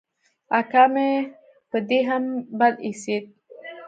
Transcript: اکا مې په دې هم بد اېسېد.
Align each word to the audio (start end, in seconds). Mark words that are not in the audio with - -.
اکا 0.59 0.83
مې 0.93 1.09
په 1.69 1.77
دې 1.87 1.99
هم 2.09 2.23
بد 2.59 2.75
اېسېد. 2.85 3.23